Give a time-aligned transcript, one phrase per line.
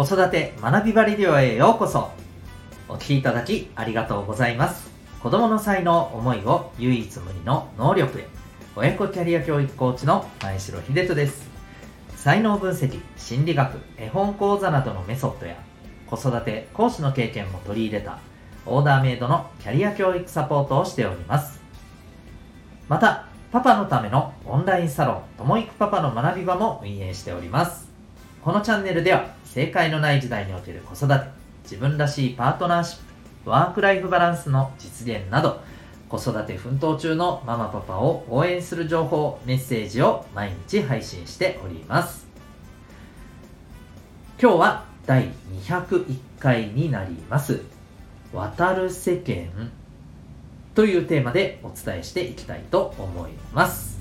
[0.00, 2.10] 子育て学びバリディオへようこそ。
[2.88, 4.90] お聞きいただきありがとうございます。
[5.22, 8.26] 子供の才能思いを唯一無二の能力へ。
[8.74, 11.46] 親子キャリア教育コーチの前城秀人です。
[12.16, 15.54] 才能分析心理学絵本講座などのメソッドや
[16.06, 18.20] 子育て講師の経験も取り入れた
[18.64, 21.60] オーダーメイドのキャリア教育サポートをしております。
[22.88, 27.89] またパパのためのオンラインサロンともいくパパの学び場も運営しております。
[28.42, 31.26] このチャンネルでは正解のない時代における子育て
[31.64, 33.00] 自分らしいパートナーシッ
[33.44, 35.60] プワークライフバランスの実現など
[36.08, 42.26] 子育て奮闘中のママパパを応援する情報メッセージを毎日配信しております。
[44.40, 45.28] 今日は第
[45.66, 47.60] 201回になります。
[48.32, 49.70] 渡る世間
[50.74, 54.00] というテーマでお伝えしていきたいと思います。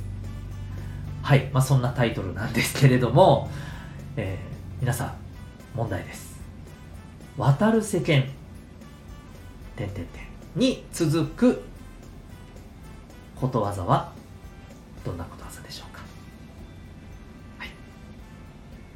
[1.22, 1.50] はい。
[1.52, 3.52] まあそんなタイトルなんですけれども、
[4.22, 5.14] えー、皆さん
[5.74, 6.42] 問題です。
[7.38, 8.26] 渡る世間。
[9.78, 10.06] 点点点
[10.58, 11.64] に続く
[13.40, 14.12] ことわざは
[15.06, 16.02] どんなことわざでしょうか。
[17.60, 17.70] はい。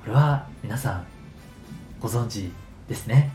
[0.01, 1.05] これは皆さん
[2.01, 2.51] ご存知
[2.89, 3.31] ですね。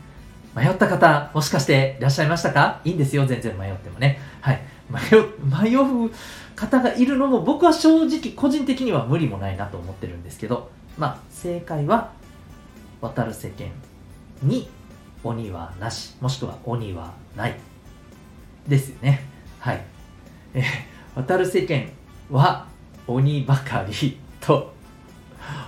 [0.55, 2.81] 迷った方もしかしていらっしゃいましたか？
[2.85, 3.25] いいんですよ。
[3.25, 4.19] 全然迷ってもね。
[4.41, 4.61] はい。
[4.91, 4.99] 迷
[5.71, 6.11] 迷う
[6.55, 10.69] 方がいるのも僕は正直個人的には無理もないなと思ってるんですけど。
[10.97, 12.11] まあ正解は
[13.01, 13.67] 渡る世間
[14.43, 14.69] に
[15.23, 17.55] 鬼はなしもしくは鬼はない
[18.67, 19.21] ですよね
[19.59, 19.81] はい
[20.53, 20.63] え
[21.15, 21.89] 渡る世間
[22.29, 22.67] は
[23.07, 24.73] 鬼ばかりと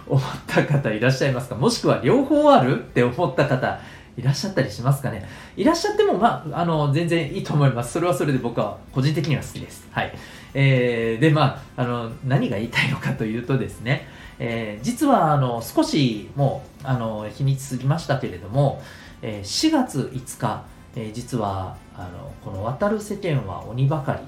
[0.08, 1.56] 思った方いらっしゃいますか？
[1.56, 3.80] もしくは両方あるって思った方
[4.18, 5.26] いらっしゃったりしますかね？
[5.56, 7.94] いらっしゃっても、まあ、あの、全然いいと思います。
[7.94, 9.88] それはそれで僕は個人的には好きです。
[9.90, 10.14] はい。
[10.54, 14.06] えー、で、まあ、あの、何が言いたいのかというとですね、
[14.44, 18.82] えー、実は、あの、少しもう、あの、日にち過ぎましたけれども、
[19.22, 20.66] えー、4月5日、
[20.96, 24.20] えー、実は、あの、この渡る世間は鬼ばかり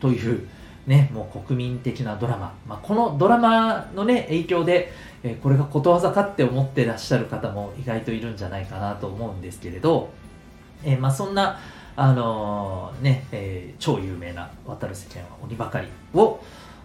[0.00, 0.48] という、
[0.86, 4.90] ね、もう国民的なドラマ、まあ、このドラマのね、影響で、
[5.22, 10.08] え、これがことわざかって思ってらっしゃる方も意外といるんじゃないかなと思うんですけれど、
[10.82, 11.58] え、まあ、そんな、
[11.94, 16.42] あの、ね、え超有名な「渡る世間は鬼ばかりを」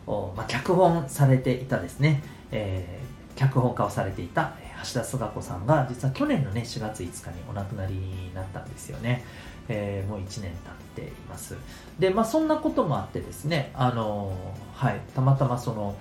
[0.07, 2.99] まあ、脚本されていたですね、え
[3.35, 4.53] 脚本家をされていた
[4.83, 9.23] 橋田壽賀子さんが実は去年のね4月5日にお亡くなりになったんですよね。
[9.69, 10.51] えー、もう1年経っ
[10.95, 11.55] ています。
[11.99, 15.95] で、まあそんなこともあってですね、あのー、はい、たまたまその、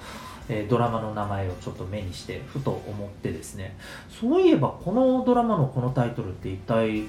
[0.49, 3.77] え、ドラマの名前をちょっと目にしてふと思ってですね
[4.21, 7.09] そういえばこのドラマのこのタイトルって一体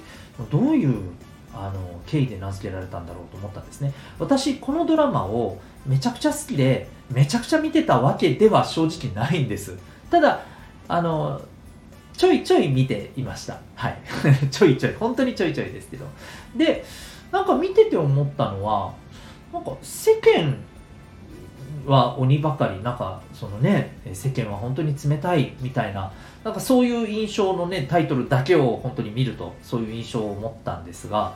[0.50, 1.12] どういう
[1.60, 3.92] あの経緯で名付けられたんだろうと思ったんですね。
[4.18, 9.76] 私このドラマをめちゃくちゃ好きでめちゃくちゃ見てたわけでは正直ないんです。
[10.10, 10.42] ただ
[10.86, 11.40] あの
[12.16, 13.60] ちょいちょい見ていました。
[13.74, 13.98] はい。
[14.50, 14.94] ちょいちょい。
[14.94, 16.06] 本当にちょいちょいですけど。
[16.56, 16.84] で
[17.30, 18.92] なんか見てて思ったのは
[19.52, 20.56] なんか世間
[21.86, 26.12] は鬼ばかりなんかそのね世間は本当に冷たいみたいな
[26.44, 31.34] なんかそういう印象のねタイトルだけを本当に見るとそういう印象を持ったんですが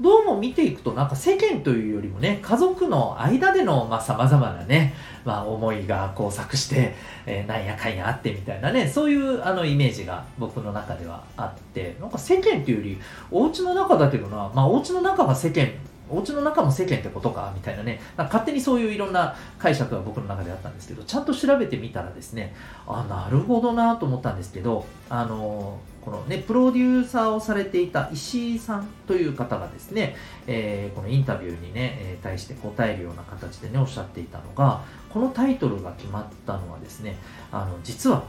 [0.00, 4.94] どうも見ていくとなんか世間というよりもね家族の間でのさまざ、まなね、
[5.24, 6.94] まあ、思いが交錯して、
[7.24, 12.98] えー、なんやかんやあってみたいなねそういうあのイメージが僕の中ではあってなんか世間っていうより
[13.30, 15.68] お家の中だけどなまあお家の中が世間
[16.12, 18.00] お家の中も世間ってことかみたいなね。
[18.16, 22.54] な勝手にそういういろんな解釈が僕の中であったんですけどちゃんと調べてみたらですね
[22.86, 37.16] あなるほどなと思ったんですけどあのこのねプロデューサーをされていた石井さんという方がですね、えー、このインタビューにね、えー、対して答えるような形でねおっしゃっていたのがこのタイトルが決まったのはですね
[37.52, 38.24] あの実は、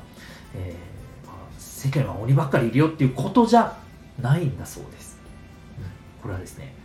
[0.56, 3.76] えー、世間は鬼ばっかりいるよっていうことじゃ
[4.22, 5.18] ないんだそうです、
[5.80, 6.83] うん、これはですね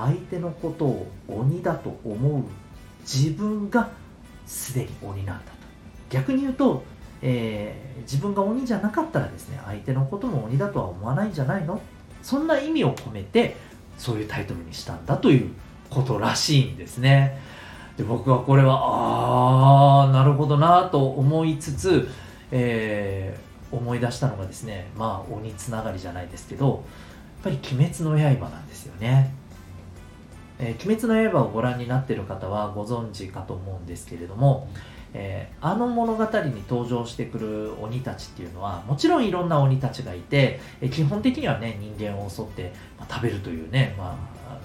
[0.00, 2.44] 相手のことを鬼だと思う
[3.00, 3.90] 自分が
[4.46, 5.50] すでに鬼なんだと。
[6.10, 6.84] 逆に言うと、
[7.20, 11.80] えー、自分が鬼じゃなかったらですね相手のことも鬼だとは思わないんじゃないの？
[12.22, 13.56] そんな意味を込めて
[13.98, 15.50] そういうタイトルにしたんだという
[15.90, 17.40] ことらしいんですね。
[17.96, 22.08] で僕はこれはああなるほどなと思いつつ、
[22.52, 26.78] えー、思い出したのがですねまあ鬼つながりじゃないですけどやっ
[27.42, 29.34] ぱり「鬼滅の刃」なんですよね。
[30.58, 34.68] えー、鬼滅の刃をご覧になってる方はご存知かと思うんですけれども、
[35.14, 44.08] えー、あの物語に登場してくる鬼たちっていうのはもちろんいろんな鬼たちがいて、え、基本的にはね人間を襲って、まあ、食べるというね、まあ、
[44.50, 44.60] あの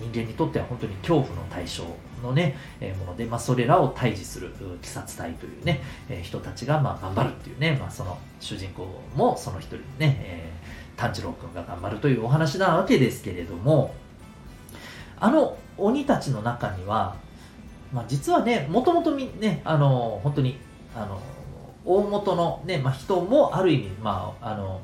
[0.00, 1.84] 人間にとっては本当に恐怖の対象
[2.22, 13.94] のね、え、もので、まあ、それらを退治する鬼殺隊というね、え、人たちがま頑張るっていうね、まあ、その主人公もその一人ね、えー、炭治郎君が頑張るというお話なわけですけれども
[15.22, 17.14] あの鬼たちの中には、
[17.92, 20.58] まあ、実はねもともとねあの本当に
[20.96, 21.22] あの
[21.84, 24.80] 大元のね、まあ、人もある意味まああの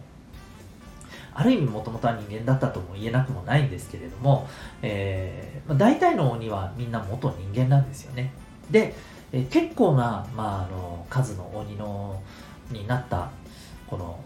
[1.34, 4.48] ある意味もともとは人間だったとも言えなくもないんですけれども、
[4.80, 8.32] えーまあ、大体の鬼はみんな元人間なんですよね。
[8.70, 8.94] で、
[9.32, 12.22] えー、結構な、まあ、あの数の鬼の
[12.70, 13.30] になった
[13.88, 14.20] この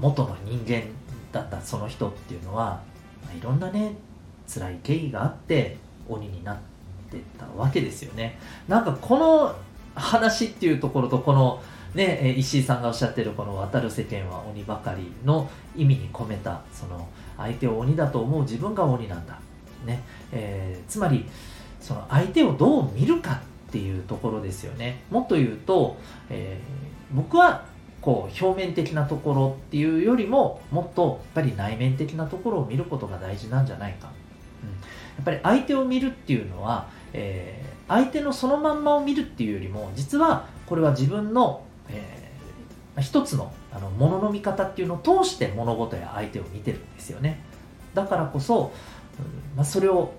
[0.00, 0.82] 元の人間
[1.30, 2.80] だったその人っていうのは、
[3.24, 3.92] まあ、いろんなね
[4.48, 5.76] 辛い経緯があって
[6.08, 6.56] 鬼になっ
[7.10, 8.38] てたわけですよね。
[8.68, 9.54] なんかこの
[9.94, 11.62] 話っていうところとこの
[11.94, 17.08] ね、石井さんがおっしゃってるこの渡る世間は鬼ばかりの意味に込めたその
[17.38, 19.38] 相手を鬼だと思う自分が鬼なんだ、
[19.86, 21.24] ねえー、つまり
[21.80, 25.02] その相手をどう見るかっていうところですよね。
[25.10, 25.96] もっと言うと、
[26.28, 27.64] えー、僕は
[28.02, 34.10] こう表面的なところっていうよりももっとやっぱり内面的なところを見ることが大事なんじゃないか、
[35.20, 47.42] っぱり相手を見るっていうのは、えー、相手のそのまんまを見るっていうよりも実はこれは自分のえー、一つのあのものの見方っていうのを通して物事や相手を見てるんですよね。
[47.94, 48.72] だからこそ、
[49.18, 49.22] う
[49.54, 50.14] んまあ、それを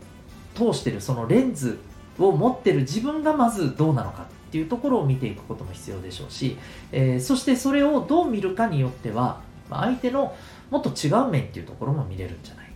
[0.56, 1.80] 通してるそのレンズ
[2.20, 6.58] を持ってる自分がまずどうなのかっていうところを見ていくことも必要でしょうし、
[6.92, 10.36] えー、そしてそれをどう見るかによっては、ま、相手の
[10.70, 12.67] もっと違う面っていうところも見れるんじゃない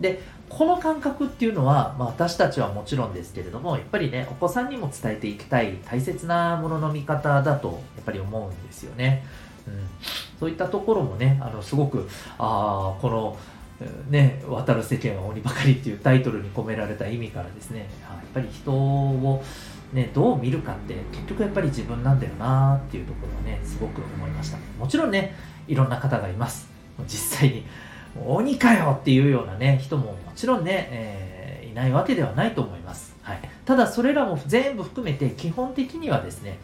[0.00, 9.24] でこの感覚っていうのは、まあ、私たちはもちろんですけれどもやっぱりねお子さんにも伝えていきたい大切なものの見方だとやっぱり思うんですよね、
[9.68, 9.74] うん、
[10.40, 12.08] そういったところもねあのすごく
[12.38, 13.38] ああこの
[14.10, 19.42] ね、渡る世間は鬼ばかりっていうタイトルに込められた意味からですねやっぱり人を、
[19.94, 24.58] ね、どう見るかって結局やっぱり自分なんだよなっていうところをねすごく思いました。
[24.78, 25.34] もちろんね
[25.66, 26.68] いろんな方がいます。
[27.06, 27.64] 実際に
[28.26, 33.16] 鬼かよっていうようなね、人ももちろんね、えー、いないわけではないと思います。
[33.22, 33.40] はい。
[33.64, 36.58] ただそれらも全部含めて基本的にはですね、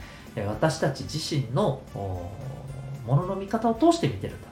[0.46, 1.82] 私たち自身の
[3.06, 4.48] ものの見方を通して見てるんだ。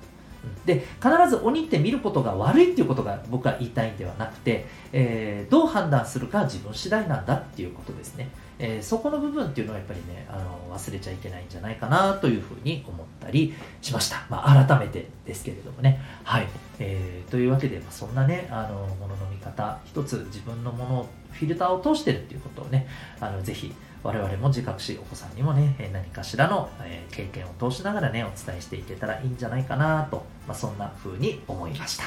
[0.67, 8.29] で必ず鬼って見ることが悪いっていうことが僕は言いたいんではなくて、えー、どう判断するか自分次第なんだっていうことですね。
[8.59, 16.01] えー、そこの部分っていうのはやっぱりねあの忘れちゃいけないんじゃないかなというふうに思ったりしました、まあ、改めてですけれどもね。
[16.23, 16.47] はい、
[16.79, 22.87] えー、というわけで、まあ、そんなねあのものの見方一つ自分のものをフィルターを通してるっていうことをね
[23.21, 23.75] あのぜひ
[24.05, 26.69] 我々も自覚しお子さんにもね何かしらの、
[27.11, 32.05] 経験を通しながらねお伝えしていけたらいいんじゃないかなと、まあ、そんな風に思いました。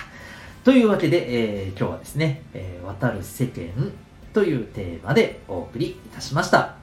[0.63, 3.91] というわけで、えー、今日はですね、えー、渡る世間
[4.33, 6.75] というテーマでお送りいたしました。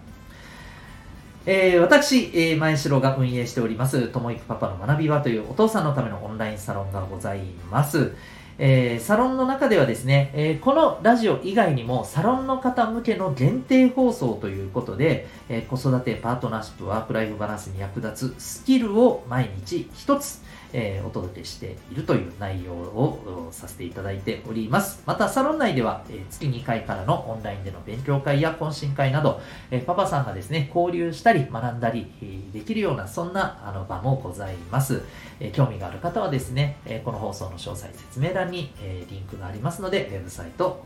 [1.46, 8.12] えー、私、えー、前城が運営しております、ともいくパパの学び場というお父さんのためのオンラインサロンがございます。
[8.56, 20.40] えー、サロンの中ではですね、えー、このラジオ以外にもサロンの方向けの限定放送ということで、えー、子育て、パートナーシップ、ワークライフバランスに役立つスキルを毎日一つ、
[20.76, 25.02] えー、お届けしているという内容をさせていただいております。
[25.06, 29.40] また、サロン内では、えー、月2回からのオンラインでの勉強会や懇親会など、
[29.70, 32.06] えー、パパさんがですね、交流したり学んだり、
[32.52, 35.02] できるような、そんなあの場もございます。
[35.38, 40.84] え、興味がある方はですね、え、この放送の詳細説明欄に、え、リンクがありますので、ウェブサイト、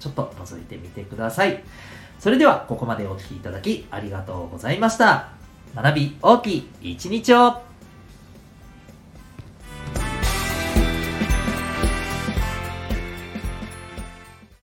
[0.00, 1.62] ちょっと覗いてみてください。
[2.18, 5.28] それでは、ここまでお聴きいただきありがとうございました。
[5.74, 7.65] 学び大きい一日を